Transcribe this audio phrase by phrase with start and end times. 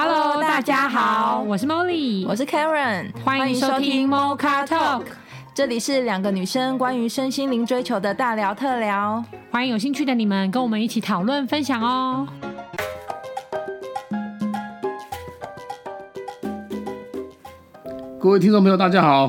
[0.00, 5.02] Hello，大家好，我是 Molly，我是 Karen，欢迎收听 Mocha Talk，
[5.52, 12.28] 这里是两个女生关于身心灵追求的大聊特聊，欢迎有兴趣的你们跟我们一起讨论分享哦。
[18.20, 19.28] 各位听众朋友，大家好，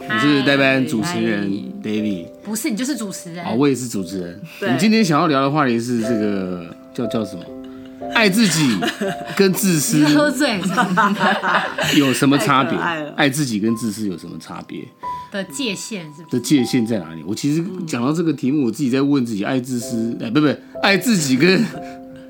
[0.00, 1.48] 我是代班主持人
[1.80, 4.42] David，不是你就是主持人，好，我也是主持人。
[4.62, 7.44] 我们今天想要聊的话题是这个叫叫什么？
[8.14, 8.76] 爱自己
[9.36, 10.60] 跟自私喝醉
[11.96, 12.76] 有什么差别？
[13.16, 14.84] 爱自己跟自私有什么差别？
[15.30, 16.38] 的界限是不是？
[16.38, 17.22] 的界限在哪里？
[17.26, 20.48] 我其实讲到这个题目，我自己在问自己：爱自私，哎，不不，
[20.82, 21.64] 爱自己跟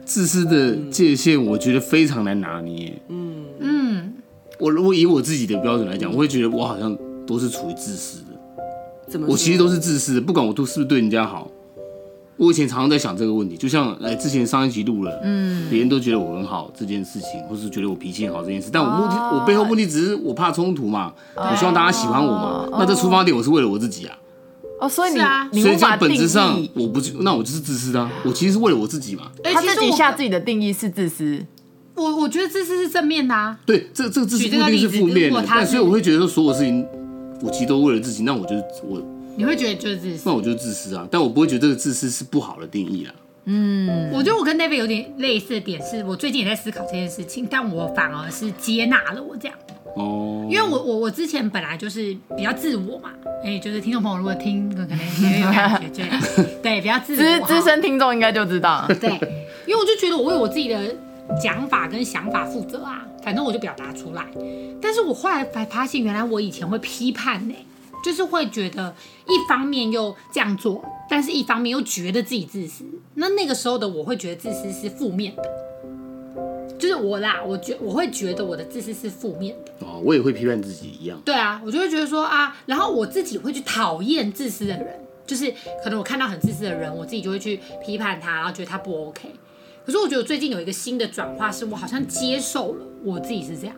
[0.04, 3.00] 自私的界限，我觉得非常难拿捏。
[3.08, 4.14] 嗯嗯，
[4.58, 6.96] 我如果以我自己的标准来讲，我会觉得我好像
[7.26, 8.26] 都是处于自私的。
[9.08, 9.26] 怎么？
[9.28, 11.50] 我其实都是自私的，不管我都是不是对人家好。
[12.38, 24.16] 我以前常常在想这个问题，就像哎，之前上一集录了，嗯，别人都觉得我很好这件事情，或是觉得我脾气很好这件事，但我目的，我背后目的只是我怕冲突嘛，我希望大家喜欢我嘛，那这出发点我是为了我自己啊。
[24.80, 25.10] 哦，所以
[25.50, 29.24] 你，所以在本质上我不是，那我就是自私的，我其实是为了我自己嘛。
[29.42, 31.44] 他自己下自己的定义是自私，
[31.96, 33.58] 我我觉得自私是正面的啊。
[33.66, 36.86] 对，这这个自私不一定是负面的，但所以我会觉得说所有事情
[37.42, 38.54] 我其实都为了自己，那我就
[38.86, 39.02] 我。
[39.38, 43.14] 你会觉得就是自私，那我就自私啊，但我不会觉得这个自私是不好的定义啊。
[43.44, 49.56] 嗯，我觉得我跟 David 有点类似的点是，我最近也在思考这件事情，但我反而是接纳了我这样。
[49.96, 53.10] 哦，因为我我我之前本来就是比较自我嘛，
[53.44, 56.04] 哎，就是听众朋友如果听，可能也有感觉，
[56.60, 57.46] 对 对，比较自我。
[57.46, 59.12] 资资深听众应该就知道，对，
[59.66, 60.94] 因为我就觉得我为我自己的
[61.42, 64.26] 讲法跟想法负责啊，反正我就表达出来。
[64.82, 67.54] 但是我后来才发现，原来我以前会批判呢。
[68.02, 68.94] 就是会觉得
[69.26, 72.84] 一方面又这样做，但是一方面又觉得自己自私。
[73.14, 75.42] 那那个时候的我会觉得自私是负面的，
[76.78, 79.86] 就是我啦，我觉我会觉得我的自私是负面的。
[79.86, 81.20] 哦，我也会批判自己一样。
[81.24, 89.28] 对啊，我就会觉得说啊，然后我自己会去讨厌自私的人，就是可能我看到很自私的人，我自己就会去批判他，然后觉得他不 OK。
[89.84, 93.74] 可是我觉得最近有一个新的转化，是我好像接受了我自己是这样。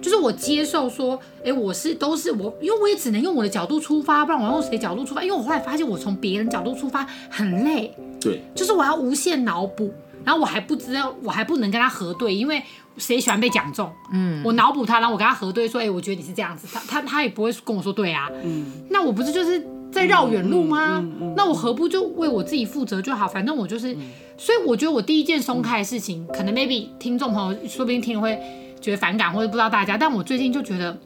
[0.00, 5.22] 就是我接受说，哎、欸，我是都是我，因为我也只能用我的角度出发，不然我要用谁角度出发？
[5.22, 7.94] 因为我后来发现，我从别人角度出发很累。
[8.20, 9.92] 对，就是我要无限脑补，
[10.24, 12.62] 然后我还不知道，我还不能跟他核对，因为
[12.96, 13.90] 谁喜欢被讲中？
[14.12, 18.28] 嗯，我脑补他，然后我跟他核对说，哎、欸，我觉得你是这样子，他他他也不会跟我说对啊。
[18.44, 20.98] 嗯，那我不是就是在绕远路吗？
[20.98, 23.26] 嗯嗯嗯、那我何不就为我自己负责就好？
[23.26, 24.00] 反正我就是，嗯、
[24.36, 28.38] 所以我觉得我第一件松开的事情，嗯、可能 maybe 听众朋友说不定听会。
[28.80, 30.98] 觉得反感或者不知道大家，但我最近就觉得，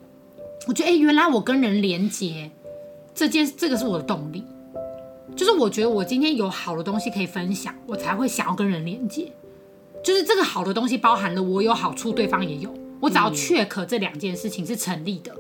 [0.66, 2.50] 我觉得哎、欸，原来我跟人连接
[3.15, 4.44] 这件，这个是我的动力，
[5.34, 9.33] 就是我觉得我今天有好的东西可以分享，我才会想要跟人连接，
[10.05, 15.34] 就是这个好的东西包含了我有好处，对方也有，我只要确可这两件事情是成立的，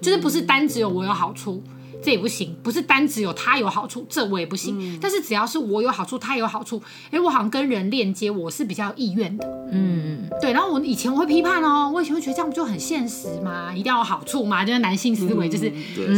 [0.00, 1.62] 就是不是单只有我有好处。
[2.06, 4.78] 这也不行，不是单只有他有好处，这我也不行。
[4.78, 6.80] 嗯、但是只要是我有好处，他有好处，
[7.10, 9.44] 哎，我好像跟人链接，我是比较有意愿的。
[9.72, 10.52] 嗯，对。
[10.52, 13.72] 然后我以前我会批判哦，我以前会觉得这样不就很现实吗？
[13.74, 14.64] 一定要有好处吗？
[14.64, 15.72] 就是男性思维，就是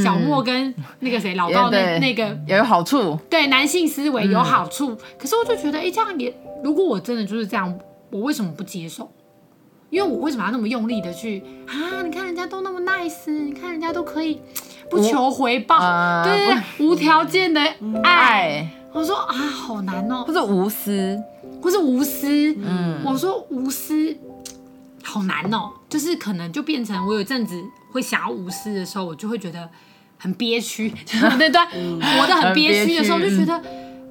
[0.05, 3.19] 小莫跟那个谁老高的那个也有好处。
[3.31, 4.91] 对，男性思维有好处。
[4.91, 7.75] 嗯、可是我就觉得，哎，这样也，如果我真的就是这样，
[8.11, 9.11] 我为什么不接受？
[9.89, 12.03] 因为我为什么要那么用力的去啊？
[12.03, 14.39] 你看人家都那么 nice，你看人家都可以。
[14.91, 17.61] 不求回报，呃、对不无条件的
[18.03, 18.13] 爱。
[18.13, 20.25] 爱我说啊，好难哦。
[20.27, 21.19] 或是无私，
[21.63, 22.27] 或是无私。
[22.59, 24.17] 嗯，我说无私，
[25.03, 25.71] 好难哦。
[25.89, 27.63] 就是可能就变成我有一阵子
[27.93, 29.69] 会想要无私的时候，我就会觉得
[30.19, 30.91] 很憋屈。
[31.39, 31.61] 对对，
[32.01, 33.63] 活得很憋屈的时候，就觉得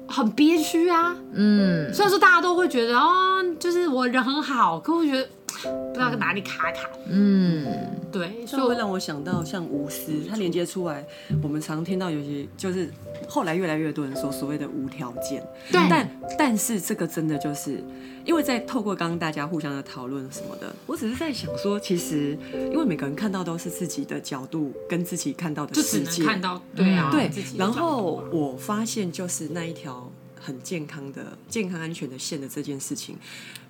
[0.06, 1.14] 很憋屈啊。
[1.34, 5.28] 嗯，虽然说大家都会觉得哦，就是我人很好，可我觉得。
[5.62, 7.66] 不知道哪里卡卡，嗯，
[8.12, 11.04] 对，所以会让我想到像无私，它连接出来，
[11.42, 12.90] 我们常听到有些就是
[13.26, 17.82] 后来越来越多人说所谓的无条件，对，但但是这个真的就是
[18.24, 30.10] 因为在透过刚刚大家互相的讨论什么的，我只是在想说，其实因为每个人看到都是自己的角度跟自己看到的世界，看到对啊，对，然后我发现就是那一条。
[30.40, 33.16] 很健康的、健康安全的线的这件事情，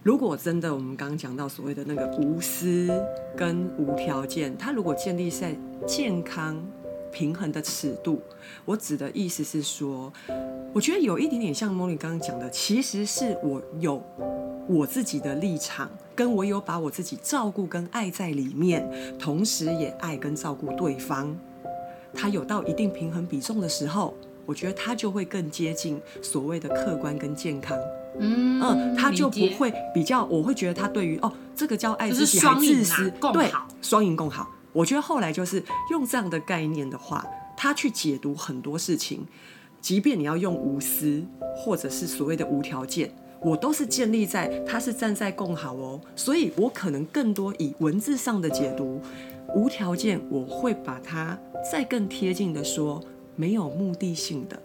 [0.03, 2.88] 如果真的我们刚刚讲到所谓的那个无私
[3.37, 5.56] 跟无条件，它如果建立在
[5.87, 6.62] 健康
[7.12, 8.20] 平衡的尺度，
[8.65, 10.12] 我指的意思是说，
[10.73, 14.03] 我觉得有一点点像 Molly 刚刚讲的，其实是我有
[14.69, 18.88] 我自己的立场，跟我有把我自己照顾跟爱在里面，
[19.19, 21.35] 同时也爱跟照顾对方，
[22.14, 24.14] 它有到一定平衡比重的时候。
[24.49, 27.79] 我觉得他就会更接近所谓的客观跟健康，
[28.19, 33.50] 嗯，他就不会比较，我会觉得他对于哦这个叫爱自己还自私，啊、对，
[33.83, 34.49] 双赢共好。
[34.73, 37.23] 我觉得后来就是用这样的概念的话，
[37.59, 39.27] 他去解读很多事情，
[39.83, 41.23] 即便你要用无私，
[41.55, 43.12] 或者是所谓的无条件，
[43.43, 48.99] 我都是建立在他是站在共好哦，所以我可能更多以文字上的解读，
[49.55, 51.39] 无条件，我会把它
[51.71, 53.03] 再更贴近的说，
[53.38, 54.62] 没有目的性的。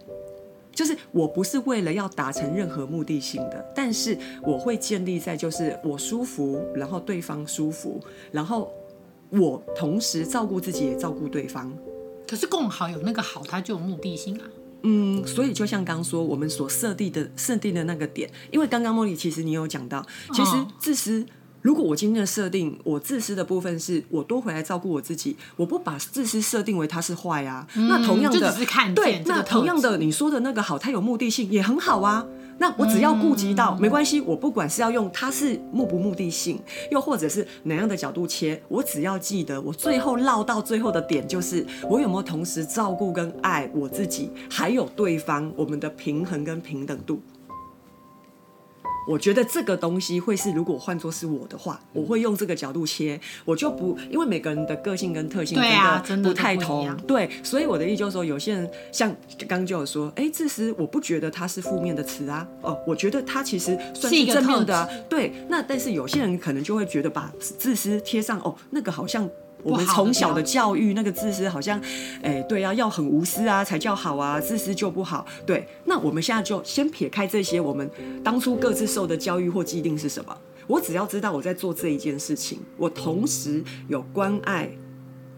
[0.73, 8.73] 就是我不是为了要达成任何目的性的，但是我会建立在就是我舒服，然后对方舒服，然后
[9.29, 11.71] 我同时照顾自己也照顾对方。
[12.27, 14.45] 可是共好有那个好，它就有目的性啊。
[14.81, 20.03] 嗯，所以就像刚说我们所设定的设定的那个点，因为刚刚茉莉其实你有讲到，
[20.33, 21.21] 其实自私。
[21.21, 21.25] 哦
[21.63, 27.65] 如果我今天的设定，我自私的部分是我多回来照顾我自己，我不把自私设定为他是坏啊。
[27.75, 28.53] 嗯、那同样的，
[28.93, 32.25] 对，那同样的，你说的那个好，它有目的性也很好啊。
[32.59, 36.61] 那我只要顾及到，嗯、没关系，我不管是要用它是目不目的性，
[36.91, 47.21] 又或者是哪样的角度切，我只要记得，我最后绕到最后的点就是，我有没有同时照顾跟爱我自己，还有对方，我们的平衡跟平等度。
[49.07, 55.59] 我觉得这个东西会是，如果换作是我的话，我会用这个角度切，我就不因为每个人的个性跟特性
[56.05, 69.29] 真的不太同，对，所以我的意思就是说，有些人像刚刚就有说，哎，自私，我不觉得它是负面的词啊，哦，我觉得它其实算是正面的啊，对，那但是有些人可能就会觉得把自私贴上，哦，那个好像。
[69.63, 71.81] 我们从小的教育，那个自私好像，
[72.21, 75.25] 哎，对啊，要很无私啊才叫好啊，自私就不好。
[75.45, 77.89] 对，那我们现在就先撇开这些，我们
[78.23, 80.37] 当初各自受的教育或既定是什么？
[80.67, 84.69] 我只要知道我在做这一件事情，我同时有关爱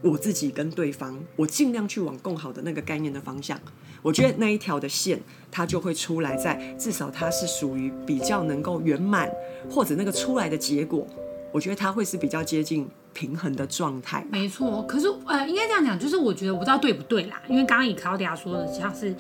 [0.01, 3.59] 我自己跟对方，我尽量去往更好的那个概念的方向。
[4.03, 5.19] 我觉得那一条的线，
[5.49, 9.27] 它就会出来在，在至少它是属于比较能够圆满，
[9.67, 11.07] 或者那个出来的结果，
[11.51, 12.87] 我觉得它会是比较接近。
[13.15, 14.83] 平衡的状态，没错。
[14.83, 17.41] 可是呃，应该这样讲，就是我觉得我不知道对不对啦。
[17.47, 19.15] 因为刚刚以 Claudia 说的，像是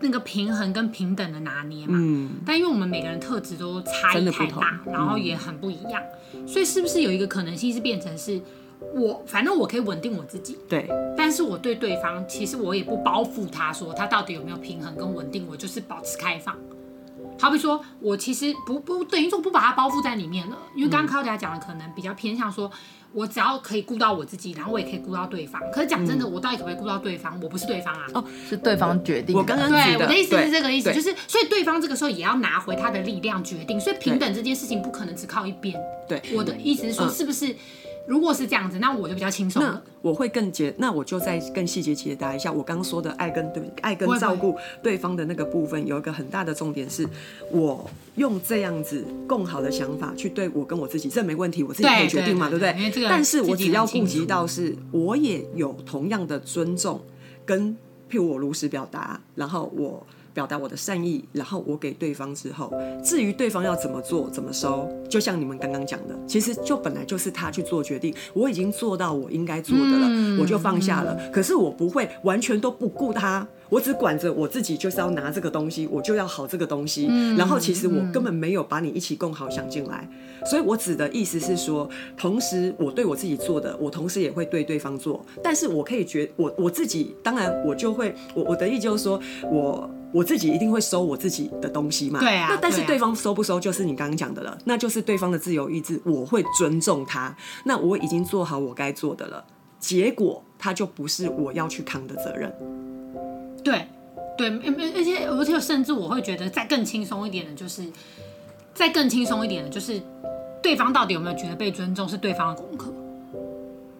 [0.00, 1.98] 那个平衡跟平等的拿捏嘛。
[2.00, 2.30] 嗯。
[2.46, 6.00] 但因为我们每个人特质都差异太大，然后也很不一样，
[6.34, 8.40] 嗯，所以是不是有一个可能性是变成是
[8.94, 10.88] 我，反正我可以稳定我自己，对。
[11.16, 16.56] 但是我对对方，其实我也不包覆他说他到底有没有平衡跟稳定，我就是保持开放。
[17.38, 22.70] 好比说，我其实不不等于说不把它包覆在里面了，因为刚刚 Claudia 讲的可能比较偏向说，
[23.12, 25.60] 我只要可以顾到我自己，然后我也可以顾到对方。
[25.72, 27.38] 可是讲真的，我到底可不可以顾到对方？
[27.42, 28.06] 我不是对方啊。
[28.14, 29.36] 哦，是对方决定。
[29.36, 33.80] 我刚刚对我的意思是这个意思，就是所以对方这个时候也要拿回他的力量决定。
[33.80, 35.78] 所以平等这件事情不可能只靠一边。
[36.08, 37.54] 对，我的意思是说，是不是？
[38.06, 39.82] 如果是这样子，那我就比较轻松了。
[39.84, 47.08] 那我会更解，那我就再更细节解答一下我刚刚说的爱跟对爱跟照顾对方的那个部分，有一个很大的重点是，
[47.50, 53.08] 我用这样子更好的想法去对我跟我自己，这没问题，我自己可以决定嘛，对，对，对，对不对？
[53.08, 57.00] 但是我只要顾及到是，我也有同样的尊重，
[57.44, 57.76] 跟
[58.10, 60.04] 譬如我如实表达，然后我。
[60.32, 62.72] 表达我的善意，然后我给对方之后，
[63.04, 68.14] 至于对方要怎么做、怎么收，就像你们刚刚讲的，其实就本来就是他去做决定。
[68.34, 71.16] 我已经做到我应该做的了，嗯、我就放下了。
[71.32, 77.06] 可是我不会完全都不顾他，我只管着我自己，就是要拿这个东西，我就要好这个东西。
[77.08, 80.06] 嗯、然后其实我根本没有把你一起共好想进来。
[80.44, 85.24] 所以我指的意思是说，同时我对我自己做的，我同时也会对对方做。
[85.42, 89.18] 但是我可以觉我我自己，当然我就会我我的意就是说
[89.50, 89.90] 我。
[90.12, 92.20] 我自己一定会收我自己的东西嘛？
[92.20, 92.48] 对啊。
[92.50, 97.34] 那但是对方收不收，就是你刚刚讲的了，那就是对方的自由意志，我会尊重他。
[97.64, 99.42] 那我已经做好我该做的了，
[99.80, 102.52] 结果他就不是我要去扛的责任。
[103.62, 103.86] 对，
[104.36, 104.48] 对，
[104.94, 107.84] 而且而且甚至我会觉得再更轻松一点的，就是
[108.74, 110.00] 再更轻松一点的，就是
[110.62, 112.92] 对方到底有没有觉得被尊重，是对方的功课。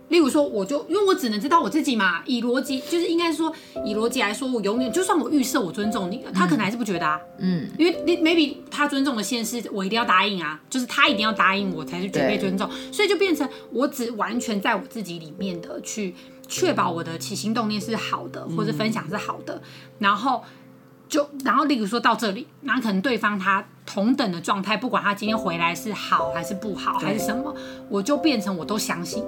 [0.09, 3.51] 例如说，我就因为我只能知道我自己嘛，以逻辑就是应该说，
[3.83, 16.15] 以逻辑来说，我永远就算我预设我尊重你，他可能还是不觉得啊，嗯，因为你 maybe 他尊重的线是我一定要答应啊，就是他一定要答应我才是觉得被尊重，所以就变成我只完全在我自己里面的去
[16.53, 19.63] 确保我的起心动念是好的，或是分享是好的，
[19.99, 20.45] 然后
[21.09, 27.55] 就然后例如说到这里，那可能对方他同等的状态，不管他今天回来是好还是不好还是什么，
[27.89, 29.25] 我就变成我都相信。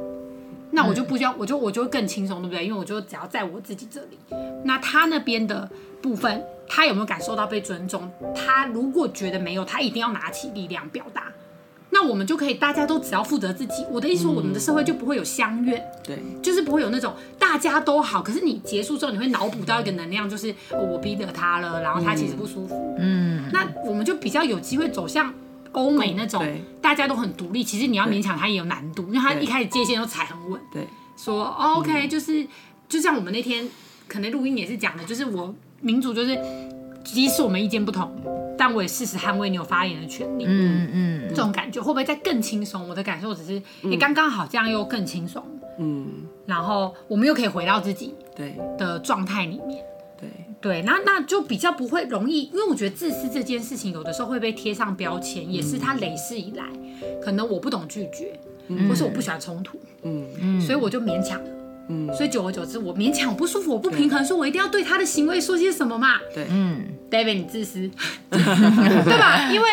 [0.70, 2.66] 那我就不需要，我就我就会更轻松，对不对？
[2.66, 4.18] 因为我就只要在我自己这里。
[4.64, 5.70] 那他那边的
[6.02, 8.10] 部分，他有没有感受到被尊重？
[8.34, 11.32] 他如果觉得没有，他一定要拿起力量表达。
[11.94, 13.86] 那我们就可以，大家都只要负责自己。
[13.90, 22.96] 我的意思说，我们的社会就不会有相怨，对，就是不会有那种大家都好，可是你结束之后，你会脑补到一个能量，就是我逼得他了，然后他其实不舒服。
[22.98, 25.32] 嗯，那我们就比较有机会走向。
[25.72, 26.40] 欧美那种
[26.80, 30.60] 大家都很独立，其实你要勉强他也有难度，因为他一开始界限都踩很稳。
[30.72, 30.86] 对，
[31.16, 32.46] 说、哦、OK，就是
[32.88, 33.68] 就像我们那天
[34.06, 36.38] 可能录音也是讲的，就是我民主就是，
[37.04, 38.10] 即使我们意见不同，
[38.58, 40.44] 但我也誓死捍卫你有发言的权利。
[40.48, 42.88] 嗯嗯，这种感觉会不会再更轻松？
[42.88, 45.44] 我的感受只是，也刚刚好这样又更轻松。
[45.78, 46.06] 嗯，
[46.46, 48.56] 然后我们又可以回到自己对。
[48.78, 49.84] 的状态里面。
[50.18, 50.28] 对。
[50.60, 56.64] 对，那那就比较不会容易，因为我觉得自私这件事情有的时候会被贴上标签，也是他累世以来，
[57.22, 58.32] 可能我不懂拒绝，
[58.68, 61.50] 嗯、或是我不喜欢冲突，嗯嗯，所以我就勉强了，
[61.88, 67.90] 嗯，所以久而久之，我勉强我不舒服，我不平衡，说我一定要对他的行为说些什么嘛，对，嗯，David 你自私，
[68.30, 69.50] 对吧？
[69.52, 69.68] 因为。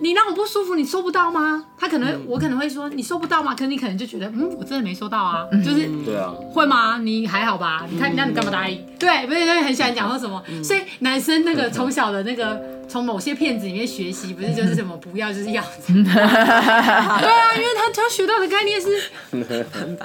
[0.00, 1.64] 你让我不舒服，你收不到吗？
[1.76, 3.52] 他可能，嗯、我可能会说你收不到吗？
[3.54, 6.98] 可是你可能就觉得，嗯，我真的没收到啊，嗯、就是，对啊，会吗？
[6.98, 7.84] 你还好吧？
[7.90, 8.78] 你看，那你干嘛答应？
[8.78, 19.02] 嗯、对，不是，因为很喜欢讲说什么，嗯、所以男生那个从小的那个从某些骗子里面学习，不是就是什么不要就是要， 对啊，因为他他学到的概念是，
[19.32, 19.42] 对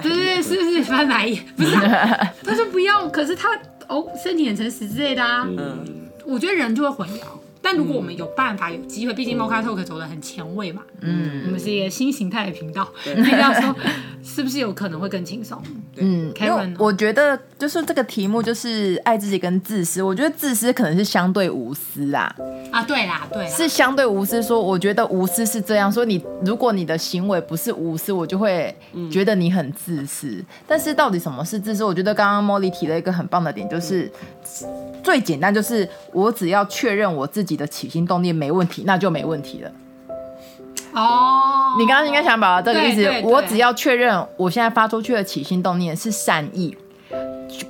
[0.01, 1.45] 对对，是不是翻白眼？
[1.55, 3.49] 不是、啊， 他说不要，可是他
[3.87, 7.21] 哦身体很诚实之类的啊，嗯，我觉得人就会混淆。
[7.63, 13.73] 但如果我们有办法、有机会，毕竟 Mocha Talk 走的很前卫嘛，嗯，我们是一个新形态的频道，你要 说
[14.21, 15.61] 是不是有可能会更轻松？
[15.95, 22.35] 嗯，Karen，我觉得就是这个题目就是爱自己跟自私，我觉得自私可能是相对无私啦。
[22.69, 24.43] 啊，对啦，对啦，是相对无私。
[24.43, 28.75] 说我觉得无私是这样说，你如果你的行为不是无私，我就会
[29.09, 30.43] 觉得你很自私。
[30.67, 31.83] 但是到底什么是自私？
[31.85, 34.11] 我觉得刚刚 Molly 提了一个很棒的点，就是。
[35.01, 39.71] 最简单就是，我只要确认我自己的起心动念没问题，那就没问题了。
[40.93, 43.27] 哦，你刚刚应该想表达这个意思。
[43.27, 46.77] 我只要确认我现在发出去的起心动念是善意，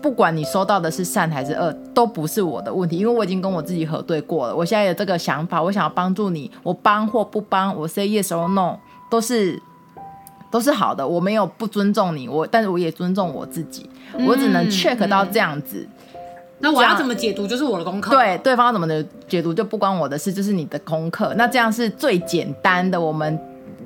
[0.01, 4.55] 不管你收到的是善还是恶，都不是我的问题，因为我已经跟我自己核对过了。
[4.55, 8.77] 我现在有这个想法，我想要帮助你，我帮或不帮，我 say yes or no
[9.09, 9.61] 都是
[10.51, 11.07] 都是好的。
[11.07, 13.89] 我没有不尊重你，我但是我也尊重我自己，
[14.27, 15.77] 我只能 check 到这样子。
[15.77, 15.89] 嗯嗯
[16.59, 18.11] 那我要怎么解读就是我的功课。
[18.11, 21.33] 对，对方怎么的解读就不关我的事，就是你的功课。
[21.35, 23.37] 那这样是最简单的，我们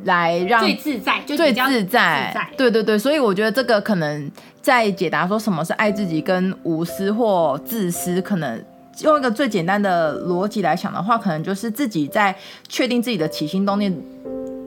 [0.03, 2.31] 来让最自在，就最自在。
[2.55, 4.31] 对对对，所以我觉得这个可能
[4.61, 8.63] 在解答说什么是爱自己跟无私或自私，可能
[9.01, 12.35] 用一个最简单的逻辑来想的话，可能就是自己在
[12.69, 13.91] 确定自己的起心动念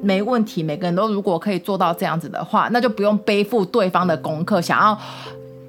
[0.02, 0.64] 没问题。
[0.64, 4.99] 每个人都如果可以做到这样子的话，那就不用背负对方的功课，想要。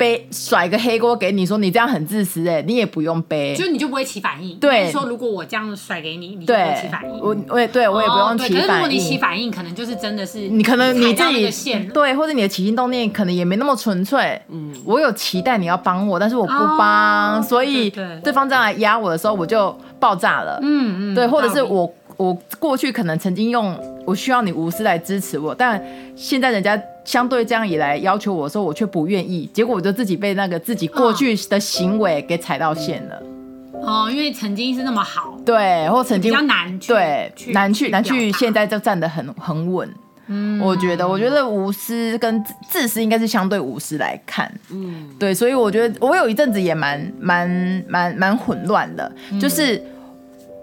[0.01, 4.57] 背甩个黑锅给你，说你这样很自私，哎，你也不用背，就你就不会起反应。
[4.57, 7.19] 对，说如果我这样甩给你，你就不会起反应。
[7.19, 8.55] 我我也对我也不用起反应。
[8.55, 14.41] 可是如果你起反应，可能就是真的是你可能你自己对，或者你的起心动念可能也没那么纯粹。
[14.49, 20.57] 嗯，我有期待你要帮我，但是我不帮，所以对方这样来压我的时候，我就爆炸了。
[20.63, 21.93] 嗯嗯，对，或者是我。
[22.21, 23.75] 我过去可能曾经用
[24.05, 25.83] 我需要你无私来支持我，但
[26.15, 33.23] 现在人家相对这样以来要求我的时候，我却不愿意，结果我就自己被那个自己过去的行为给踩到线了。
[33.81, 39.89] 哦，因为曾经是那么好，对，或曾经比较难去，对，难去难去，现在就站得很很稳。
[40.27, 44.53] 嗯，我觉得，我觉得无私跟自私应该是相对无私来看。
[44.69, 49.83] 嗯，对，所以我觉得我有一阵子也蛮蛮蛮蛮混乱的，就是。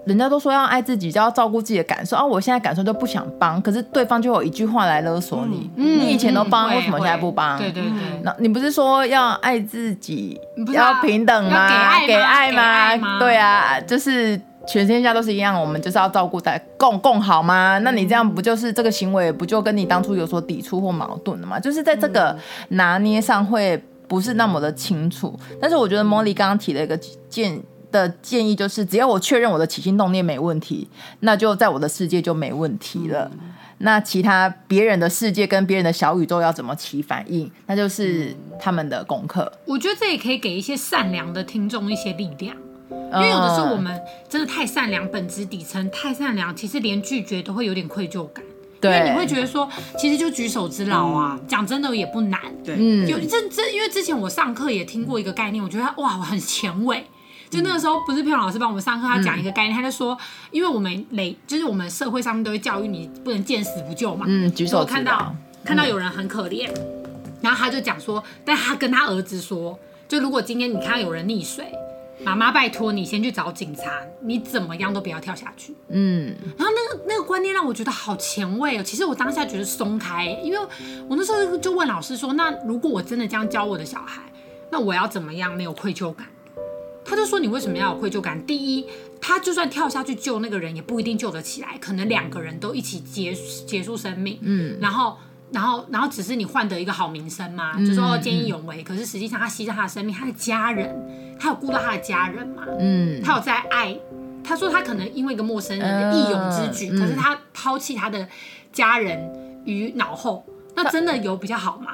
[0.05, 2.25] 人家都说要爱自己，就要照顾自己的感受啊！
[2.25, 7.57] 我现在感受就不想帮，可是对方就有一句话来勒索你：嗯、你以前都帮，嗯、为什么现在不帮？
[7.57, 7.91] 对对对。
[8.23, 10.39] 那你不是说要爱自己，
[10.73, 11.67] 要平等吗？
[12.07, 12.55] 给爱吗？
[12.55, 13.19] 给爱吗？
[13.19, 17.77] 对啊，就是全天下都是一样，我们就是要照顾在共共好吗？
[17.79, 21.59] 那你这样不就是这个行为不就跟你当初有所抵触或矛盾了吗？
[21.59, 22.35] 就是在这个
[22.69, 25.37] 拿捏上会不是那么的清楚。
[25.61, 26.97] 但是我觉得 Molly 刚刚提了一个
[27.29, 30.87] 建的建议就是，只要我确认我的起心动念没问题，
[31.21, 33.29] 那就在我的世界就没问题了。
[33.33, 39.51] 嗯、那其他别人的世界跟别人的小宇宙要怎么起反应，那就是他们的功课。
[39.65, 42.55] 我觉得这也可以给一些善良的听众一些力量，
[43.13, 48.43] 因为有的时候我们真的太善良，本质底层太善良，其实连拒绝都会有点愧疚感。
[48.81, 49.67] 对，因为你会觉得说，
[49.97, 52.39] 其实就举手之劳啊，讲、嗯、真的也不难。
[52.63, 57.05] 对，嗯，有这这，因为之前我上课也听过一个概念，我觉得哇，我很前卫。
[57.49, 60.17] 就那个时候，不是佩蓉老师帮我们上课，他讲一个概念，嗯、他就说，
[60.51, 64.25] 因为我们累，就是我们社会上面都会教育你不能见死不救嘛。
[64.29, 64.85] 嗯，举手。
[64.85, 67.03] 看到看到有人很可怜，嗯、
[67.41, 69.77] 然后他就讲说，但他跟他儿子说，
[70.07, 71.65] 就如果今天你看到有人溺水，
[72.23, 73.83] 妈妈拜托你先去找警察，
[74.21, 75.73] 你怎么样都不要跳下去。
[75.89, 76.35] 嗯。
[76.57, 78.83] 然后那个那个观念让我觉得好前卫哦。
[78.83, 80.59] 其实我当下觉得松开，因为
[81.07, 84.21] 我那时候就问老师说，那如果我真的这样教我的小孩，
[84.69, 86.27] 那我要怎么样没有愧疚感？
[87.09, 88.45] 他就说你为什么要有愧疚感？
[88.45, 88.85] 第一，
[89.19, 94.37] 他就算跳下去救那个人，也不一定救得起来，可能两个人都一起结结束生命。
[94.41, 95.17] 嗯，然后。
[95.51, 98.83] 然后，然后只是你换得一个好名声嘛，嗯、就说见义勇为。
[98.83, 100.95] 可是实际上，他牺牲他的生命，他的家人，
[101.39, 102.65] 他有顾到他的家人嘛？
[102.79, 103.97] 嗯，他有在爱。
[104.43, 108.27] 他说他可能因为一个陌生人的义勇之举，呃、可是他抛弃他的
[108.71, 109.19] 家人
[109.65, 111.93] 于脑后，那真的有比较好吗？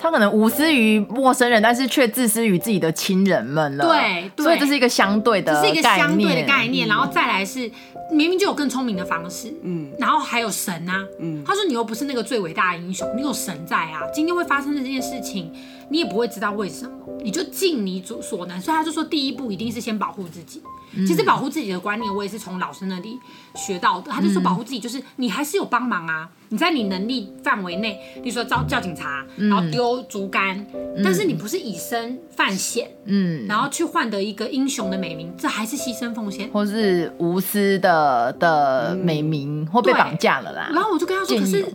[0.00, 3.86] 他可能无私于陌生人，但是却自私于自己的亲人们了。
[3.86, 6.86] 对，对，所以这是一个相对的，这是一个相对的概念。
[6.86, 7.70] 嗯、然后再来是，
[8.10, 9.52] 明明就有更聪明的方式。
[9.62, 11.04] 嗯，然后还有神啊。
[11.18, 14.00] 嗯，他说你又不是那个最伟大的英雄，你有神在啊。
[14.14, 15.52] 今天会发生的这件事情，
[15.90, 16.92] 你也不会知道为什么，
[17.22, 18.60] 你就尽你所所能。
[18.60, 20.62] 所以他就说，第一步一定是先保护自己。
[21.06, 23.16] 其实保护自己的观念，我也是从老师那里
[23.54, 24.10] 学到的。
[24.10, 30.66] 他就说，保护自己就是你还是有帮忙啊，你在你能力范围内，比如说叫叫警察，然后丢竹竿，
[31.04, 40.70] 但是你不是以身犯险，嗯，然后去换得一个英雄的美名，这还是牺牲奉献，或是无私的的美名，或被绑架了啦。
[40.72, 41.66] 然后我就跟他说，可是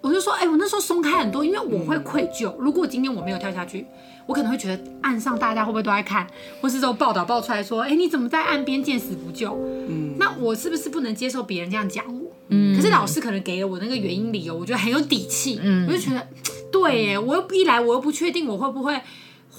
[0.00, 3.84] 我就说，哎，我那时候松开很多，因为我会愧疚，如果今天我没有跳下去。
[4.24, 6.24] 我可能会觉得岸上大家会不会都在看，
[6.60, 9.52] 或是说报道爆出来说，哎、欸，你怎么在岸边见死不救？
[9.88, 12.30] 嗯，那我是不是不能接受别人这样讲我？
[12.46, 15.58] 嗯，可是老师可能给了我那个原因理由，我觉得很有底气。
[15.60, 16.24] 嗯，我就觉得
[16.70, 18.98] 对耶，我又一来我又不确定我会不会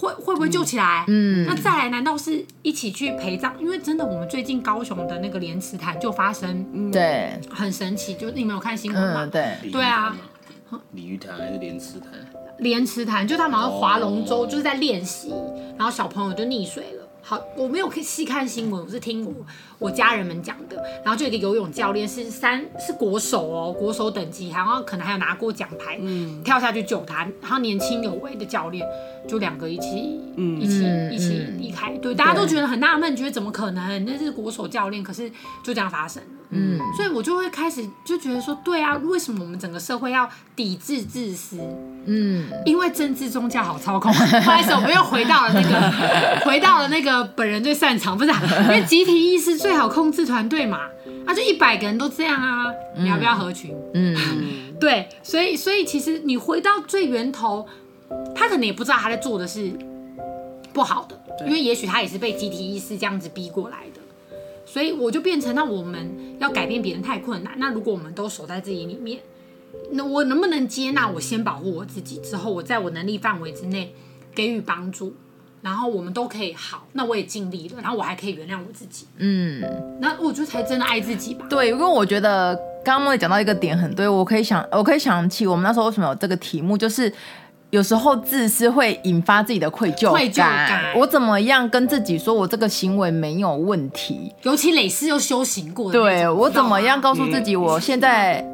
[0.04, 1.04] 会会不会救起来。
[1.08, 3.54] 嗯，那再来难道是一起去陪葬？
[3.58, 8.14] 因为真的，我们最近高雄的那个莲池潭就发生，对，很神奇。
[8.14, 9.24] 就你们有看新闻吗？
[9.24, 10.14] 嗯、对，对啊，
[10.92, 12.10] 鲤鱼潭还是莲池潭？
[12.58, 15.32] 莲池潭就他们好像划龙舟，就是在练习，
[15.76, 16.93] 然后小朋友就溺水了。
[17.26, 19.32] 好，我没有细看新闻，我是听我
[19.78, 20.76] 我家人们讲的。
[21.02, 27.26] 然后就有一个游泳教练是三是国手哦，国手等级，然后可能还有拿过奖牌，嗯，跳下去救他。
[27.40, 28.86] 然后年轻有为的教练，
[29.26, 31.96] 就两个一起，嗯，一起一起离开。
[31.96, 34.04] 对，大家都觉得很纳闷，觉得怎么可能？
[34.04, 35.30] 那是国手教练，可是
[35.62, 36.28] 就这样发生了。
[36.50, 41.58] 嗯，所以我就会开始就觉得说，对啊，为什么我们整个社会要抵制自私？
[42.06, 44.12] 嗯，因为政治宗教好操控。
[44.12, 44.18] 不
[44.50, 48.40] 好意思，我们又回到了那个， 回到了那个本人最擅长，不是、啊？
[48.62, 50.80] 因为集体意识最好控制团队嘛，
[51.26, 53.74] 啊，就一百个人都这样啊，你要不要合群？
[53.94, 54.16] 嗯，
[54.78, 57.66] 对，所以所以其实你回到最源头，
[58.34, 59.72] 他可能也不知道他在做的是
[60.72, 64.00] 不好的，因为也许他也是被集体意识这样子逼过来的。
[64.74, 66.10] 所以我就变成，那我们
[66.40, 67.54] 要改变别人太困难。
[67.58, 69.20] 那如果我们都守在自己里面，
[69.92, 71.08] 那我能不能接纳？
[71.08, 73.94] 我先保护我自己，之后我在我能力范围之内
[74.34, 75.14] 给予帮助，
[75.62, 76.88] 然后我们都可以好。
[76.94, 79.06] 那我也尽力了，然后我还可以原谅我自己。
[79.18, 79.62] 嗯，
[80.00, 81.46] 那我觉得才真的爱自己吧。
[81.48, 87.12] 对，因为我觉得刚刚我也讲到一个点很对，我可以想，我可以想起我们那时候为什么有这个题目，就是。
[87.74, 90.12] 有时候自私会引发自己的愧疚感。
[90.12, 90.92] 愧疚感。
[90.94, 94.32] 我怎么样跟自己说我这个行为没有问题？
[94.42, 95.98] 尤其累世又修行过的。
[95.98, 98.46] 对，我怎么样告诉自己，我现在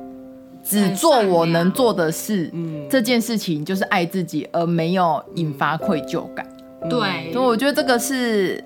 [0.65, 6.47] 只做我能做的事，嗯，这件事情就是爱自己，而没有引发愧疚感。
[6.89, 8.65] 对，所以我觉得这个是。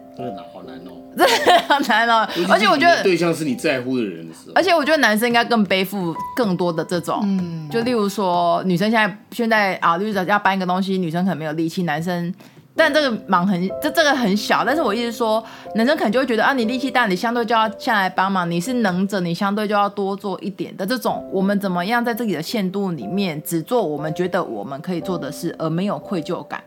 [1.19, 1.25] 这
[1.69, 12.35] 好难哦，而且我觉得对象是你在乎的人的时候，而且我觉得男生应该更背负更多的这种，嗯，就例如说女生现在现在啊，例如说要搬一个东西，女生可能没有力气，男生，
[12.75, 15.43] 但这个忙很这这个很小，但是我一直说，
[15.77, 26.61] 男生可能就会觉得啊，你力气大，你相对就要下来帮忙，你是能者，你相对就要多做一点的这种，我们怎么样在自己的限度里面只做我们觉得我们可以做的事，而没有愧疚感。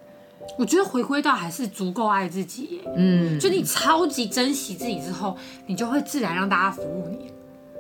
[0.58, 7.32] 我觉得回归到还是足够爱自己，嗯，就你超级珍惜自己之后，你就会自然让大家服务你，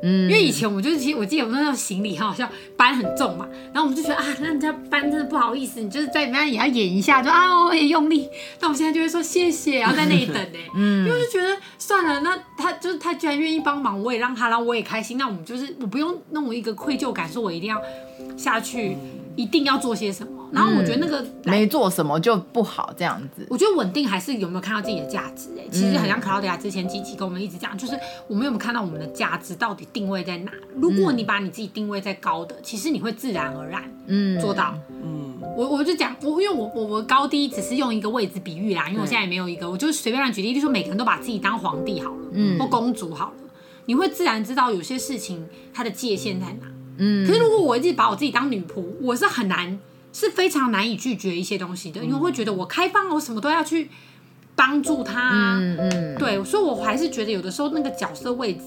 [0.03, 17.81] 嗯，因为以前我就是其实我记得我们那时候行李很好像搬很重嘛，然后我们就觉得啊，那人家搬真的不好意思，你就是在里面也要演一下，就啊我也用力，那我现在就会说谢谢，然后在那里等呢， 嗯，因为就觉得算了，那他就是他居然愿意帮忙，我也让他，然后我也开心，那我们就是我不用弄一个愧疚感，说我一定要
[18.37, 18.97] 下去。
[19.01, 23.45] 嗯一定要做些什么，然后我觉得那个、嗯、没做什么就不好，这样子。
[23.49, 25.61] 我觉得稳定还是有没有看到自己的价值、欸？
[25.61, 27.97] 哎，其实很像克劳迪亚之前几集跟我们一直讲，就是
[28.27, 30.51] 我们有没有看到我们的价值到底定位在哪？
[30.75, 34.73] 如果你把你自己定位在高的，其实你会自然而然嗯做到。
[34.89, 43.51] 嗯，我我就讲我因为我我我高低只是用一个位置比喻啦，因为我现在也没有一个，我就随便乱举例，就说每个人都把自己当皇帝好了，嗯，或公主好了，
[43.85, 46.67] 你会自然知道有些事情它的界限在哪。
[46.97, 49.79] 嗯，可是如果我一直把我自己当女仆，我是很难，
[50.11, 53.89] 是非常难以拒绝一些东西的，因为我会觉得我开放，我什么都要去
[54.55, 55.55] 帮助他。
[55.59, 58.61] 嗯嗯，对，所以我还是觉得有的时候那个角色位置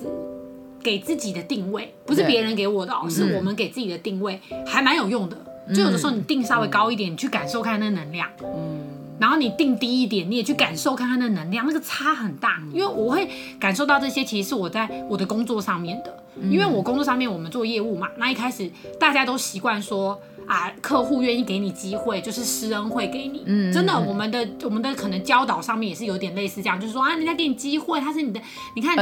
[0.82, 5.36] 给自己的定位，不是别人给我的哦，是我们给自己的定位，还蛮有用的。
[5.74, 8.28] 就有的时候你定稍微高一点，你去感受看那能量。
[8.42, 8.89] 嗯，
[9.20, 12.60] 然后你定低一点，你也去感受看看那能量，那个差很大。
[12.72, 13.28] 因为我会
[13.60, 16.24] 感受到这些，其实是我在我的工作上面的。
[16.50, 23.42] 因为我工作上面我们做业务嘛，那一开始大家都习惯说啊，客户愿意给你机会，就是施恩会给你。
[23.44, 28.40] 嗯，真的，我们的我们的可能教导上面也是有点类似这样，就是说啊，人家给你机会，他是你的，
[28.74, 28.96] 你看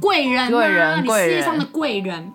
[0.00, 2.32] 贵人，贵人啊，你事业上的贵人。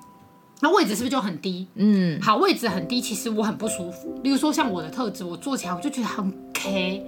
[0.62, 1.68] 那位置是不是就很低？
[1.76, 4.20] 嗯，好，位置很低，其实我很不舒服。
[4.24, 7.06] 例如说像我的特质，我做起来我就觉得很 K，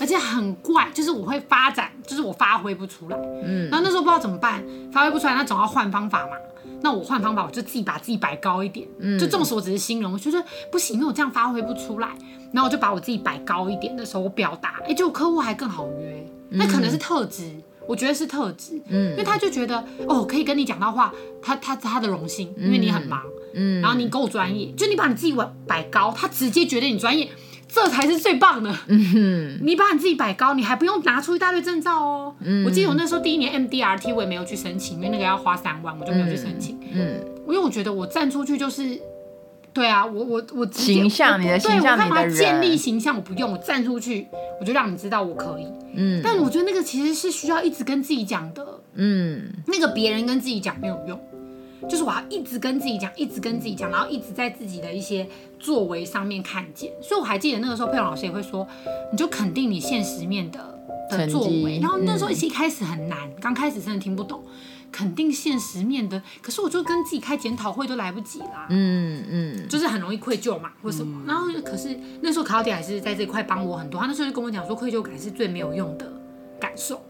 [0.00, 3.16] 而且很怪，就是我会发展，就是我发挥不出来。
[3.44, 6.32] 嗯，然后那时候不知道怎么办，发挥不出来，那总要换方法嘛。
[6.80, 8.86] 那我换方法，我就自己把自己摆高一点。
[9.00, 12.08] 嗯，就纵使，我只是形容，我觉得不行，因为我这样发挥不出来。
[12.52, 16.26] 然后我就把我自己摆高一点的时候，我表达，哎，就客户还更好约。
[16.50, 17.52] 那可能是特质。
[17.88, 23.22] 我觉得是特质，嗯，因为他就觉得哦，可以跟你讲到话，他他他的荣幸，因为你很忙，
[23.54, 25.34] 嗯，然后你够专业，就你把你自己
[25.66, 27.30] 摆高，他直接觉得你专业，
[27.66, 39.00] 这才是最棒的，嗯哼，你把你自己摆高，你还不用拿出一大堆证照哦，嗯，我记得我那时候第一年 MDRT 我也没有去申请，因为那个要花三万，我就没有去申请，嗯，因为我觉得我站出去就是。
[39.78, 44.26] 对啊，我我我形象，你的形象，你的建立形象，我不用，我站出去，
[44.58, 45.68] 我就让你知道我可以。
[45.94, 48.66] 嗯，但我觉得那个其实是需要一直跟自己讲的。
[48.94, 51.16] 嗯，那个别人跟自己讲没有用，
[51.88, 55.24] 就是我要一直跟自己讲，一直跟自己讲，然后一直在自己的一些
[55.60, 56.90] 作为上面看见。
[57.00, 58.66] 所以我还记得那个时候，佩蓉老师也会说，
[59.12, 60.58] 你就肯定你现实面的
[61.08, 61.78] 的作为。
[61.80, 64.42] 然后那时候一开始很难，刚开始真的听不懂。
[64.90, 71.22] 肯定现实面的，可是我就跟自己开检讨会都来不及啦，嗯嗯，就是很容易愧疚嘛，或什么。
[71.24, 76.10] 嗯、然后可是那时候卡奥迪还是在这块帮我很多，他那时候就跟我讲说，愧疚感是最没有用的
[76.58, 77.02] 感受。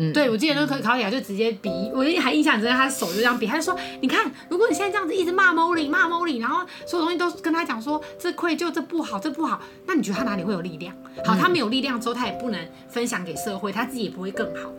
[0.00, 10.94] 嗯，对，我记得那个卡奥迪就直接比，我还印象很深，他的手就这样比，他就说，你看，如果你现在这样子一直骂 Molly 骂 Molly，然后所有东西都跟他讲说这愧疚这不好这不好，那你觉得他哪里会有力量？
[11.24, 14.70] 好，他没有力量之后，他也不能分享给社会，他自己也不会更好。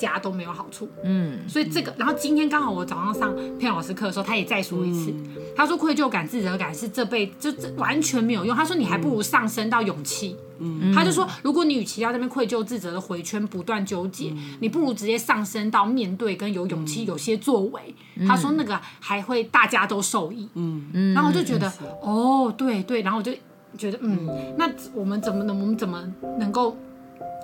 [0.00, 8.56] 大家都没有好处，嗯，所以这个，然后今天刚好我早上上佩老师课的时候，他也再说一次，嗯、他说愧疚感、自责感是这辈子就完全没有用。
[8.56, 17.94] 他说你还不如上升到勇气，嗯，他就说如果你与其要这边愧疚、自责的回圈不断纠结，嗯、你不如直接上升到面对跟有勇气、有些作为。
[18.16, 20.86] 嗯、他说那个还会大家都受益，嗯。
[20.92, 23.32] 嗯，然后我就觉得、嗯、哦，对对，然后我就
[23.76, 26.02] 觉得嗯，那我们怎么能我们怎么
[26.38, 26.76] 能够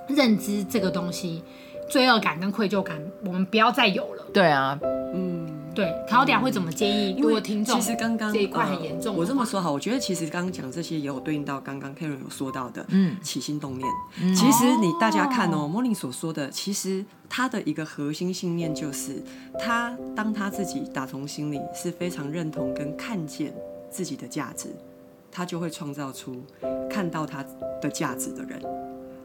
[0.07, 1.43] 认知这个东西？
[1.89, 4.25] 罪恶感跟愧疚感，我们不要再有了。
[4.33, 4.77] 对啊，
[5.13, 7.15] 嗯，对，卡奥迪亚会怎么建议？
[7.19, 13.89] 如果听众其实刚刚这一块很严重、呃，我这么说哈，我觉得其实刚刚讲这些也有对应到刚刚 Karen 有说到的，嗯，起心动念。
[14.21, 19.23] 嗯、其实你大家看哦，Molly 所说的，其实他的一个核心信念就是，
[19.59, 23.53] 他当他自己打从心里是非常认同跟看见
[23.89, 24.69] 自己的价值，
[25.31, 26.43] 他就会创造出
[26.89, 27.45] 看到他
[27.81, 28.61] 的价值的人。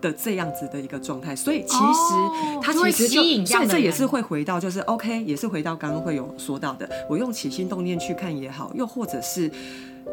[0.01, 9.51] 的这样子的一个状态，所以其实他其实就，所以这也是会回到，就是 OK，也是回到刚刚会有说到的，我用起心动念去看也好，又或者是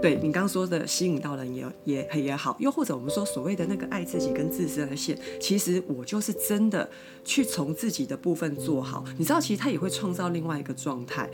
[0.02, 6.90] 对你刚刚说的吸引到人也也也好，又或者我们说所谓的那个爱自己跟自身的线，其实我就是真的
[7.24, 11.30] 去从自己的部分做好，你知道，其实他也会创造另外一个状态，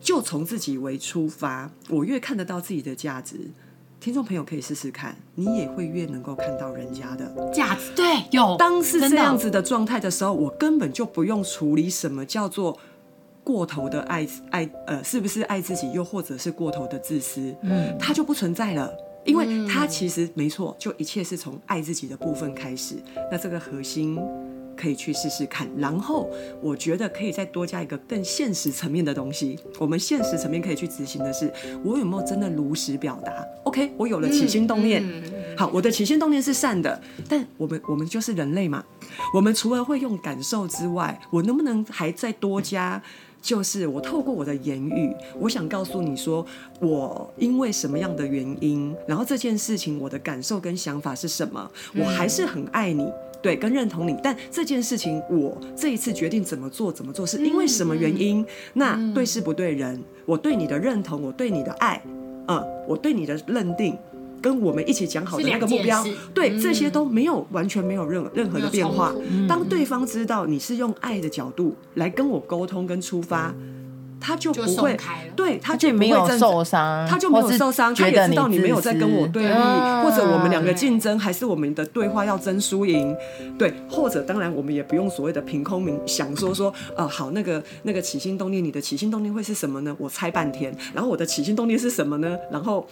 [0.00, 3.50] 就从自己为出发，我越看得到自己的价值。
[4.06, 7.92] 听众朋友可以试试看，你也会越能够看到人家的价值。
[7.96, 8.54] 对，有。
[8.56, 12.78] 当是这样子的状态的时候，我根本就不用处理什么叫做
[13.42, 22.94] 过头的爱爱，呃，是不是爱自己，又或者是过头的自私，嗯，它就不存在了，因为它其实没错，就一切是从爱自己的部分开始。
[23.28, 24.16] 那这个核心。
[24.76, 29.58] 可以去试试看，然后我觉得可以再多加一个更现实层面的东西。
[29.78, 38.84] 我们现实层面可以去执行的是，我有没有真的如实表达？OK，我有了起心动念，嗯嗯、好，我的起心动念是善的，但我们我们就是人类嘛，
[39.32, 43.02] 我们除了会用感受之外，我能不能还再多加？
[43.40, 46.44] 就是我透过我的言语，我想告诉你说，
[46.80, 53.10] 我因为什么样的原因，然后这件事情我的感受跟想法是什么，我还是很爱你。
[53.42, 58.40] 对，跟认同你，但这件事情我这一次决定怎么做，怎么做，是因为什么原因？
[58.40, 62.02] 嗯、那对事不对人，我对你的认同，我对你的爱，
[62.48, 63.96] 呃，我对你的认定，
[64.40, 69.14] 跟我们一起讲好的那个目标，对、嗯、这些都没有完全没有任任何的变化。
[69.48, 73.54] 当对方知道你是用爱的角度来跟我沟通跟出发。
[74.18, 74.96] 他就不会，
[75.36, 83.14] 对，他就没有受伤，他就没有受伤，他也知道你没有在跟我对立，或者我们两个竞争，还是我们的对话要争输赢，
[83.58, 89.94] 对，或者当然我们也不用所谓的凭空明想说说，呃，好，那个那个起心动念，你的起心动念会是什么呢？
[89.98, 92.36] 我猜半天，然后我的起心动念是什么呢？
[92.50, 92.88] 然后。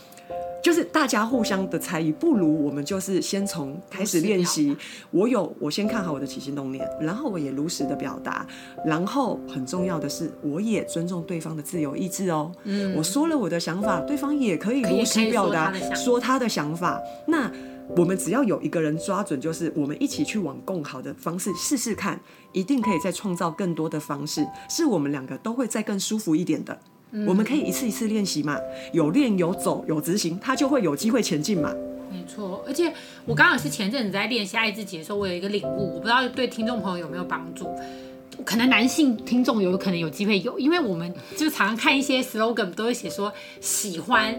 [0.65, 4.75] 就是大家互相的猜疑，不如我们就是先从开始练习。
[5.11, 8.47] 我有，我先看好我的起心动念，然后我也如实的表达，
[8.87, 12.51] 然后很重要的是，我也尊重对方的自由意志哦。
[12.63, 16.99] 嗯，我说了我的想法，对方也可以如实表达，说他的想法。
[17.29, 17.53] 那
[17.95, 22.19] 我们只要有一个人抓准，就是我们一起去往更好的方式试试看，
[22.53, 26.81] 一定可以再创造更多的方式，是我们两个都会再更舒服一点的。
[27.27, 28.57] 我们可以一次一次练习嘛，
[28.93, 31.73] 有练有走有执行，他就会有机会前进嘛。
[32.11, 32.93] 没错，而且
[33.25, 37.69] 我刚好是前阵子在练习爱自己的时候，我有一个领悟，我不知道对听众朋友有没有帮助。
[38.45, 44.35] 可能男性听众有可能有机会有，因为我们就常常看一些 slogan 都会写说，喜欢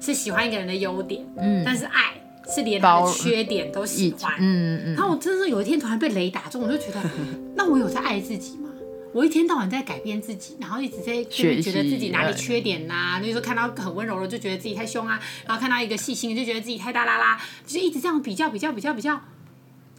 [0.00, 2.14] 是喜欢一个人的优点，嗯，但是爱
[2.54, 4.94] 是连他的缺点都喜欢，嗯嗯。
[4.94, 7.00] 然后我真的有一天突然被雷打中，我就觉得，
[7.56, 8.69] 那我有在爱自己吗？
[9.12, 19.20] 我一天到晚在改变自己，然后一直在觉得自己哪里缺点呐、啊，就是说看到很温柔的就觉得自己太凶啊，然后看到一个细心的就觉得自己太大啦啦，就是一直这样比较比较比较比较。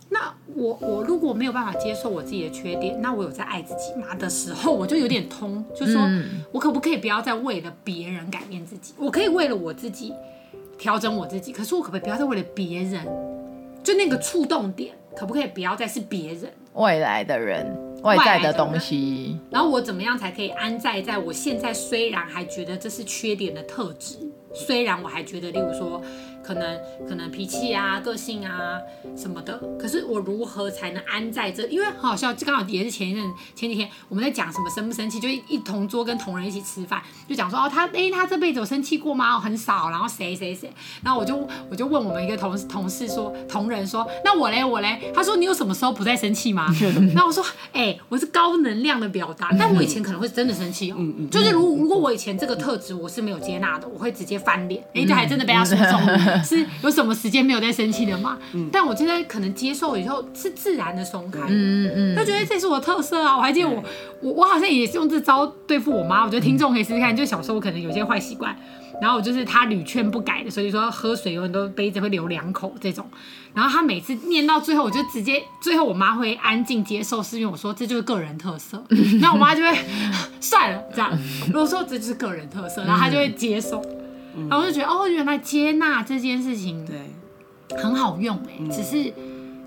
[0.10, 6.02] 那我我如果没有办法接受我自己的缺点，那我有在爱自己吗的时候，我就有点通，就是说
[6.52, 8.94] 我可不可以不要再为了别人改变自己？
[8.98, 10.14] 我可以为了我自己
[10.78, 13.06] 调整我自己，可是我可不可以不要再为了别人？
[13.84, 16.52] 就那个触动点，可不可以不要再是别人？
[16.74, 17.91] 未来的人。
[18.02, 24.18] 外在的东西，然后我怎么样才可以安在在我现在虽然还觉得这是缺点的特质，
[24.54, 26.02] 虽然我还觉得，例如说。
[26.44, 28.80] 可能可能脾气啊、个性啊
[29.16, 31.66] 什么的，可是我如何才能安在这？
[31.68, 33.24] 因为很好笑，就刚好也是前一阵
[33.56, 39.36] 前几天我们在讲什么生不生气，就一同桌跟同仁一起吃饭，就讲说哦，他哎他这辈子有生气过吗？
[39.36, 39.90] 哦，很少。
[39.92, 40.72] 然后谁谁谁，
[41.04, 41.36] 然后我就
[41.70, 46.68] 我就问我们一个同同事说，同仁说，那我嘞我嘞，他说你有什么时候不再生气吗？
[47.14, 50.98] 那我说哎，我是高能量的表达，但我以前可能会真的生气哦，
[51.30, 56.20] 就是如如果我以前这个特质我是没有接纳的，我会直接翻脸，哎，就还真的被他说中了。
[56.44, 58.38] 是有什么时间没有在生气的吗？
[58.54, 63.36] 嗯，但我现在可能接受以后是自然的松开，嗯嗯，就觉得这是我的特色啊。
[63.36, 63.84] 我还记得我
[64.22, 66.24] 我我好像也是用这招对付我妈。
[66.24, 68.56] 我觉得听众可以试试看，就小时候我可能有些坏习惯，
[69.02, 73.06] 然后我就是他屡劝不改的，所以说喝水有很多杯子会流两口这种。
[73.54, 78.82] 然后他每次念到最后，我就直接最后我妈会安静接受，是因为我说这就是个人特色。
[79.20, 79.78] 那我妈就会
[80.40, 81.12] 算了这样，
[81.48, 83.84] 如果说这就是个人特色，然后她就会接受。
[84.50, 86.98] 然后我就觉得哦，原来接纳这件事情对
[87.78, 89.12] 很好用哎，嗯、只是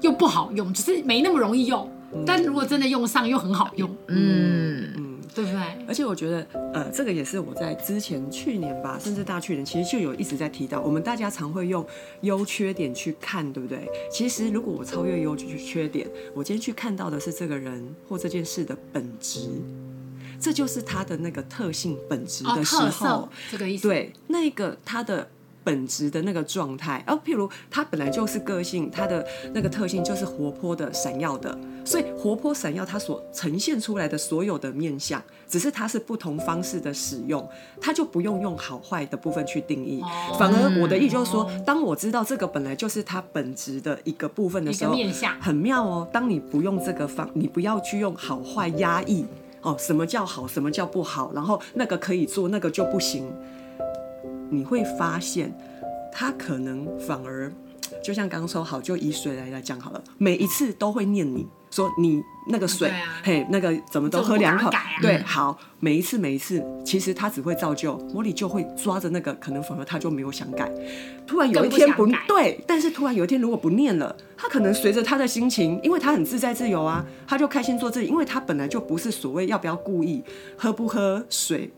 [0.00, 1.90] 又不好用，只是没那么容易用。
[2.12, 3.90] 嗯、但如果真的用上，又很好用。
[4.09, 5.61] 嗯嗯，对不对？
[5.88, 11.85] 而且我觉得呃，这个也是我在之前去年吧，甚至大去年，其实就有一直在提到，我们大家常会用
[12.20, 13.88] 优缺点去看，对不对？
[14.12, 19.48] 其实如果我超越优缺点，我今天去看到的是这个人或这件事的本质。
[20.44, 23.88] 这就是它的那个特性本质的时候，哦、这个意思。
[23.88, 25.26] 对，那个它的
[25.64, 37.48] 本质的那个状态，哦，譬如他本来就是个性，他的那个特性就是活泼的、闪耀的，所以活泼闪耀，它所呈现出来的所有的面相，只是它是不同方式的使用，
[37.80, 40.02] 它就不用用好坏的部分去定义。
[40.02, 46.07] 哦、反而我的意思就是说，哦、当我知道这个本来就是它本质的一个部分的时候，面相很妙哦。
[46.12, 49.24] 当你不用这个方，你不要去用好坏压抑。
[49.64, 51.33] 哦，什么叫好，什么叫不好？
[51.35, 53.24] 然后那个可以做，那个就不行。
[54.50, 55.53] 你会发现，
[56.12, 57.50] 他可能反而
[58.03, 61.48] 就像刚刚说好，就以水来来讲好了，每一次都会念你。
[61.74, 64.68] 说你那个水，啊、嘿，那个怎么都喝两口？
[64.68, 70.70] 啊、对，好，每一次每一次，其实他只会造就，茉莉就会抓着那个，可能反而他就没有想改。
[71.26, 80.22] 突然有一天不，不对，但是突然有一天如果不念了，他可能随着他的心情，因为他很自在自由啊，他就开心做自己，因为他本来就不是所谓要不要故意
[80.56, 81.68] 喝不喝水，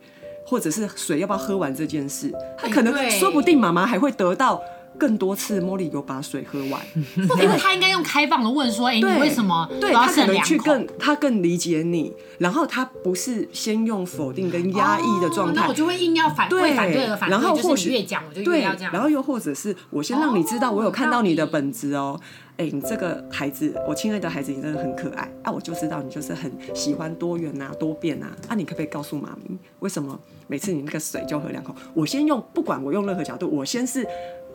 [0.44, 4.61] 或者是水要不要喝完这件事，他可能说不定妈妈还会得到。
[4.98, 6.80] 更多次，茉莉有把水喝完，
[7.16, 22.18] 因为他应该用开放的问说：“哎，你为什么？”对，他可能去更他更理解你，然后他不是先用否定跟压抑的状态，那我就会硬要反对，反对的反对，然后或许越讲我就越要这样，然后又或者是我先让你知道我有看到你的本质哦，
[22.56, 31.74] 哎，你这个孩子，我亲爱的孩子，你真的很可爱啊，我就知道你就是很喜欢多元啊、多变啊，啊，你可不可以告诉妈咪，为什么每次你那个水就喝两口？
[31.94, 34.06] 我先用，不管我用任何角度，我先是。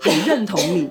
[0.01, 0.89] 很认同你，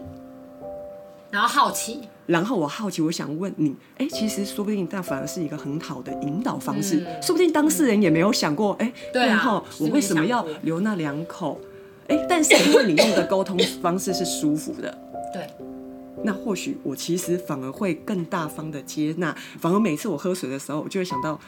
[1.31, 11.61] 然后好奇，然后我好奇，我想问你，哎，其实说不定这反而是一个很好的引导方式，嗯、说不定当事人也没有想过，哎，然后、啊、我为什么要留那两口？
[12.09, 14.97] 哎，但是因为你用的沟通方式是舒服的，
[15.35, 15.47] 对，
[16.25, 21.39] 那或许我其实反而会更大方的接纳，反而每次我喝水的时候，我就会想到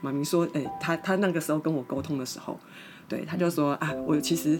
[0.00, 2.58] 马明说，哎，他他那个时候跟我沟通的时候，
[3.08, 4.58] 对，他就说啊，我其实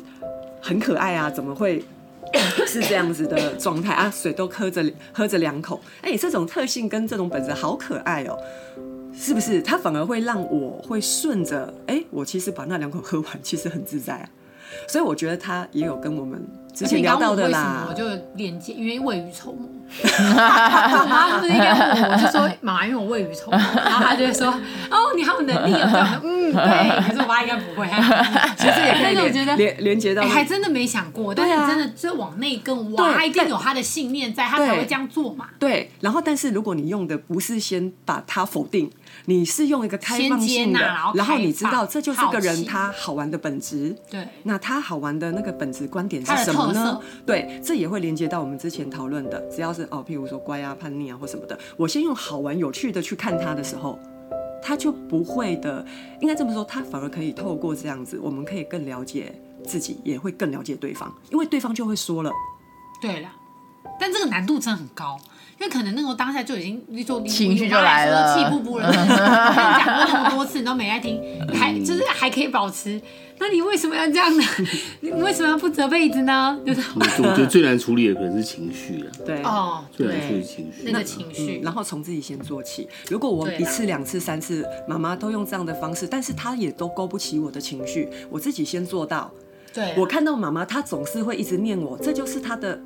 [0.61, 1.85] 很可爱啊，怎么会？
[2.67, 8.39] 是这样子的状态啊，水都喝着喝着两口，哎、这种特性跟这种本质好可爱哦、
[9.13, 9.61] 是不是？
[9.63, 14.29] 它反而会让我会顺着，哎、我其实把那两口喝完，其实很自在啊。
[14.87, 16.41] 所以我觉得它也有跟我们
[16.81, 18.05] 之前聊到的啦，我就
[18.37, 19.69] 连接，因为未雨绸缪。
[20.03, 24.47] 我妈不是应该问我，我就说妈妈，因为我未雨绸缪，然后他就会说
[24.91, 27.07] 哦，你好有能力啊，嗯，对。
[27.09, 27.87] 可是我妈应该不会，
[28.57, 35.49] 其实也可以，我觉得连连接到，还真的没想过，但是真的就往内更挖，他一定有他的信念在，他才会这样做嘛。
[35.59, 38.91] 对，然后但是如果你用的不是先把它否定。
[39.27, 40.81] 你是用一个开放性的，
[41.15, 43.97] 然后你知道这就是个人他好玩的本质。
[44.11, 47.01] 对，那他好玩的那个本质观点是什么呢？
[47.27, 53.99] 对，这也会连接到我们之前讨论的，只要是哦，譬如说乖啊、叛逆啊或什么的，我先用好玩有趣的去看他的时候，
[54.63, 55.85] 他就不会的。
[56.21, 59.35] 应该这么说，他反而可以透过这样子，我们可以更了解
[59.67, 62.31] 自己，也会更了解对方，因为对方就会说了。
[63.01, 63.29] 对了，
[63.99, 65.19] 但这个难度真的很高。
[65.61, 66.83] 因为可能那个当下就已经
[67.27, 68.87] 情绪就来了，气不不了。
[68.89, 69.09] 我跟你
[69.85, 71.21] 讲过那么多次，你都没爱听，
[71.53, 72.99] 你还就是还可以保持。
[73.39, 74.43] 那你为什么要这样呢？
[75.01, 76.59] 你为什么要不折被子呢？
[76.65, 79.11] 就是我觉得最难处理的可能是情绪了。
[79.27, 82.89] 对哦，最难处理情绪，那个情绪，然后从自己先做起。
[83.11, 89.31] 如果我一次、两次、三次，妈妈都用这样的方式，但是她也都勾不起我的情绪，我自己先做到。
[89.75, 92.81] 对，我看到妈妈，她总是会一直念我，这就是她的。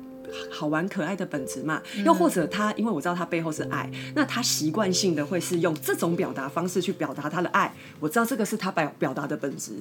[0.51, 7.73] 好玩可爱的本质嘛，又或者他，因为我知道他背后是爱，那他习惯性的会是用这种表达方式去表达他的爱。
[7.99, 9.73] 我知道这个是他表表达的本质，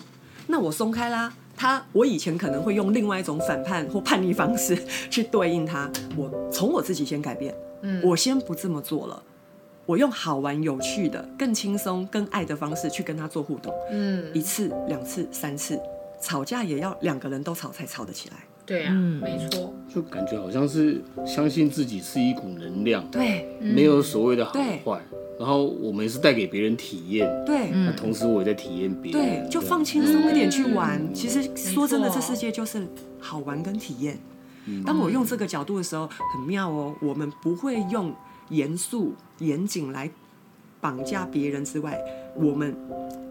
[0.47, 1.33] 那我松开啦。
[1.57, 4.77] 他我以前可能会用另外一种反叛或叛逆方式
[5.09, 9.23] 去对应他，我从我自己先改变，嗯，我先不这么做了，
[9.87, 15.79] 我用好玩有趣的、更轻松、更爱的方式去跟他做互动，嗯，一次、两次、三次，
[16.21, 18.37] 吵架也要两个人都吵才吵得起来。
[18.67, 24.53] 对啊，嗯，没错，就感觉好像是相信自己是一股能量，对，没有所谓的好
[24.85, 25.01] 坏，
[25.39, 31.13] 然后我们是带给别人体验，对，那同时我也在体验别人，对，就放轻松一点去玩。
[31.13, 32.87] 其实说真的，这世界就是
[33.21, 34.19] 好玩跟体验。
[34.87, 36.95] 当我用这个角度的时候，很妙哦。
[37.03, 38.15] 我们不会用
[38.49, 40.11] 严肃严谨来
[40.81, 41.99] 绑架别人之外，
[42.35, 42.75] 我们。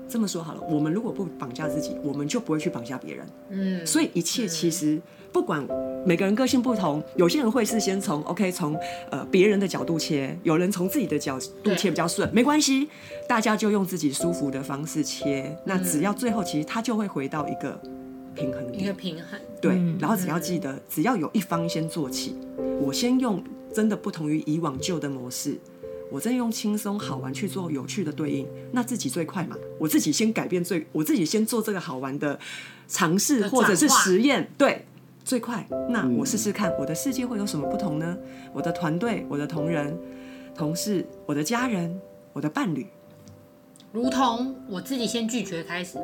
[0.08, 3.26] 这么说好了，我们如果不绑架自己，我们就不会去绑架别人。
[3.50, 5.66] 嗯，所以一切其实不管
[6.06, 8.76] 每个人个性不同，有些人会是先从 OK 从
[9.10, 12.88] 呃别人的角度切，有人从自己的角度切比较顺，没关系，
[13.28, 15.58] 大家就用自己舒服的方式切。
[15.66, 17.80] 那只要最后其实他就会回到一个
[18.36, 19.40] 平衡点，一个平衡。
[19.60, 22.36] 对，然后只要记得，只要有一方先做起，
[22.82, 25.58] 我先用真的不同于以往旧的模式。
[26.14, 29.58] 我真用轻松好玩去做有趣的对应，那自己最快嘛？
[29.80, 32.40] 我自己先改变最，我自己先做这个好玩的
[32.88, 34.86] 尝试或者是实验，对，
[35.26, 35.68] 最快。
[35.90, 38.16] 那我试试看，我的世界会有什么不同呢？
[38.54, 39.98] 我的团队、我的同仁、
[40.56, 42.00] 同事、我的家人、
[42.32, 42.86] 我的伴侣，
[43.92, 45.98] 如同我自己先拒绝开始。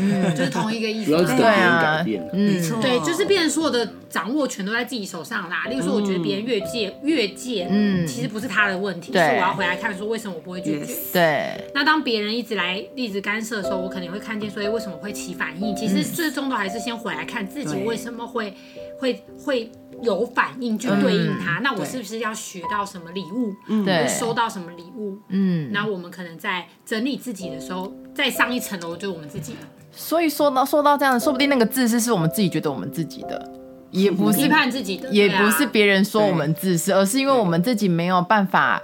[0.00, 1.10] 嗯，就是同一个意思。
[1.10, 5.64] 对啊，没错，对，就是变成所有的掌握权都在自己手上啦。
[5.68, 10.94] 例如说，我觉得别人越界越界，嗯，其实不是他的问题，是我要回来看说为什么我不会拒绝。
[11.12, 11.70] 对。
[11.74, 15.74] 那当别人一直来一直干涉的时候，我可能会看见，所以为什么会起反应？
[15.76, 18.54] 其实最终都还是先回来看自己为什么会
[18.98, 19.70] 会会
[20.02, 21.60] 有反应去对应他。
[21.60, 23.52] 那我是不是要学到什么礼物？
[23.68, 25.18] 嗯，会收到什么礼物？
[25.28, 29.54] 嗯，那我们可能在整理自己的时候，再上一层楼就是我们自己。
[29.92, 33.50] 所以说到说到这样，说不定那个自私是我们自己觉得我们自己的，
[33.90, 38.82] 也不是批判自己的，也不是别人说我们自私，而是因为我们自己没有办法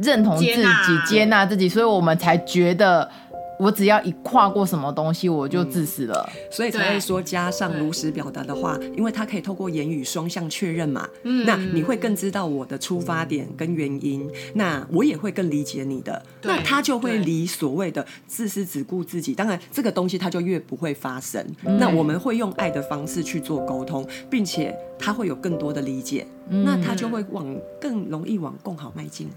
[0.00, 0.64] 认同自己、
[1.06, 3.10] 接纳自己，所以我们才觉得。
[3.58, 11.08] 我只要一跨过什么东西，我就自私了，嗯、所以才会说加上如实表达的话，因为他可以透过言语双向确认嘛。
[11.22, 21.44] 嗯，那你会更知道我的出发点跟原因，那我也会更理解你的，那他就会离所谓的自私只顾自己，当然这个东西他就越不会发生。
[21.62, 29.28] 那我们会用爱的方式去做沟通，并且他会有更多的理解，那他就会往更容易往更好迈进。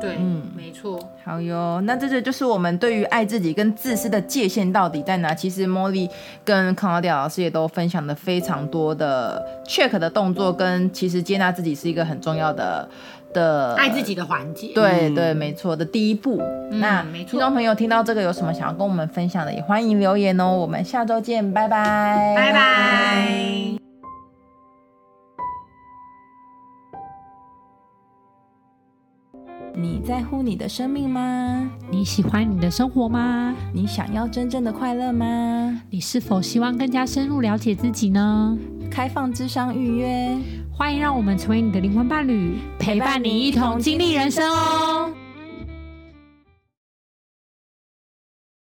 [0.00, 0.98] 对，嗯，没错。
[1.24, 5.32] 好哟，那这个就是我们对于爱自己跟自私的界限到底在哪？
[5.32, 6.10] 其实茉莉
[6.44, 12.88] 跟康拉蒂亚老师也都分享了非常多的 check 的动作，跟其实接纳自己是一个很重要的
[13.32, 14.72] 的爱自己的环节。
[14.74, 16.42] 对对，没错的第一步。
[16.72, 20.50] 嗯、那没错，听众朋友听到这个有什么想要跟我们分享的，也欢迎留言哦。
[20.50, 23.83] 我们下周见，拜拜，拜拜。
[29.76, 31.68] 你在乎你的生命吗？
[31.90, 33.52] 你喜欢你的生活吗？
[33.72, 35.82] 你想要真正的快乐吗？
[35.90, 38.56] 你是否希望更加深入了解自己呢？
[38.88, 40.36] 开放智商预约，
[40.72, 45.10] 欢迎让我们成为你的灵魂伴侣，陪伴你一同经历人生哦。